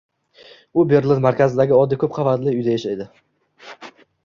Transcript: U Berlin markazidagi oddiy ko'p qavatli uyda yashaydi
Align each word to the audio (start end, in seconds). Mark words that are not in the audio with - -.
U 0.79 0.85
Berlin 0.93 1.21
markazidagi 1.25 1.77
oddiy 1.81 2.01
ko'p 2.05 2.17
qavatli 2.17 2.57
uyda 2.57 2.75
yashaydi 2.81 3.11